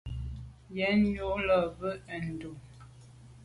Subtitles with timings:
[0.77, 2.51] Yen ju là be à ndù.